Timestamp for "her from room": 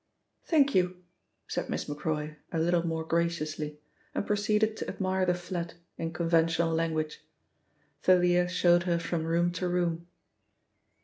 8.89-9.51